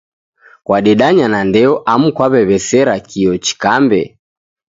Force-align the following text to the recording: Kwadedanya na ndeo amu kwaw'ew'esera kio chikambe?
Kwadedanya 0.65 1.25
na 1.33 1.41
ndeo 1.49 1.73
amu 1.91 2.07
kwaw'ew'esera 2.15 2.93
kio 3.09 3.33
chikambe? 3.45 4.01